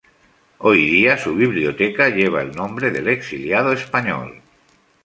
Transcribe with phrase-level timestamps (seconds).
[0.57, 4.41] Hoy día su biblioteca lleva el nombre del exiliado español.